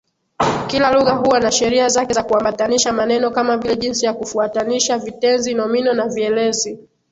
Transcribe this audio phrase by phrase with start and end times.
[0.67, 5.53] Kila lugha huwa na sheria zake za kuambatanisha maneno kama vile jinsi ya kufuatanisha vitenzi,
[5.53, 6.79] nomino na vielezi.